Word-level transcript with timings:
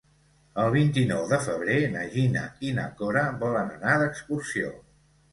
El 0.61 0.67
vint-i-nou 0.75 1.25
de 1.33 1.37
febrer 1.47 1.75
na 1.95 2.05
Gina 2.13 2.45
i 2.69 2.73
na 2.77 2.85
Cora 3.01 3.25
volen 3.43 3.69
anar 3.75 3.99
d'excursió. 4.05 4.73